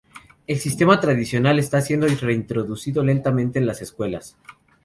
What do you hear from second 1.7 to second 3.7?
siendo reintroducido lentamente en